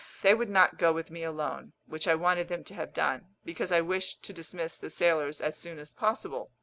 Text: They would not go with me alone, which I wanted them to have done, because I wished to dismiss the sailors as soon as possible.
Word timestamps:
They 0.23 0.33
would 0.33 0.49
not 0.49 0.79
go 0.79 0.91
with 0.93 1.11
me 1.11 1.21
alone, 1.21 1.73
which 1.85 2.07
I 2.07 2.15
wanted 2.15 2.47
them 2.47 2.63
to 2.63 2.73
have 2.73 2.91
done, 2.91 3.35
because 3.45 3.71
I 3.71 3.81
wished 3.81 4.23
to 4.23 4.33
dismiss 4.33 4.79
the 4.79 4.89
sailors 4.89 5.39
as 5.39 5.59
soon 5.59 5.77
as 5.77 5.93
possible. 5.93 6.49